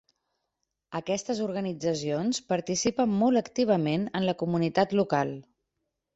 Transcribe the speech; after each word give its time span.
Aquestes 0.99 1.41
organitzacions 1.47 2.39
participen 2.55 3.13
molt 3.19 3.43
activament 3.43 4.09
en 4.21 4.27
la 4.31 4.37
comunitat 4.43 4.99
local. 5.03 5.37